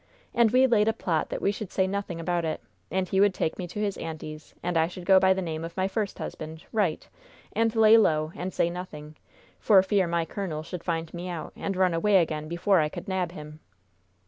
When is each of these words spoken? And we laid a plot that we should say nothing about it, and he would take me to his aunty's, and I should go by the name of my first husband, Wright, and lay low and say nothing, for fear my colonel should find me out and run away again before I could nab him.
And 0.33 0.49
we 0.49 0.65
laid 0.65 0.87
a 0.87 0.93
plot 0.93 1.29
that 1.29 1.43
we 1.43 1.51
should 1.51 1.69
say 1.71 1.85
nothing 1.85 2.19
about 2.19 2.43
it, 2.43 2.59
and 2.89 3.07
he 3.07 3.21
would 3.21 3.35
take 3.35 3.59
me 3.59 3.67
to 3.67 3.79
his 3.79 3.97
aunty's, 3.99 4.55
and 4.63 4.75
I 4.75 4.87
should 4.87 5.05
go 5.05 5.19
by 5.19 5.31
the 5.35 5.43
name 5.43 5.63
of 5.63 5.77
my 5.77 5.87
first 5.87 6.17
husband, 6.17 6.65
Wright, 6.73 7.07
and 7.53 7.75
lay 7.75 7.97
low 7.97 8.31
and 8.35 8.51
say 8.51 8.71
nothing, 8.71 9.15
for 9.59 9.83
fear 9.83 10.07
my 10.07 10.25
colonel 10.25 10.63
should 10.63 10.83
find 10.83 11.13
me 11.13 11.29
out 11.29 11.53
and 11.55 11.75
run 11.77 11.93
away 11.93 12.17
again 12.19 12.47
before 12.47 12.79
I 12.79 12.89
could 12.89 13.07
nab 13.07 13.33
him. 13.33 13.59